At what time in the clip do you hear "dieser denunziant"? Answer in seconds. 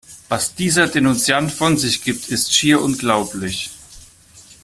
0.55-1.51